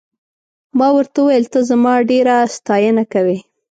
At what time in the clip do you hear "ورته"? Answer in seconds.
0.95-1.17